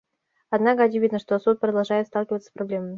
Однако 0.49 0.85
очевидно, 0.85 1.19
что 1.19 1.37
Суд 1.37 1.59
продолжает 1.59 2.07
сталкиваться 2.07 2.49
с 2.49 2.53
проблемами. 2.53 2.89